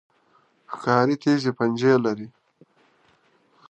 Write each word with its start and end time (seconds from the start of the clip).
ښکاري 0.71 1.15
تیز 1.23 1.43
پنجې 1.57 1.93
لري. 2.05 2.27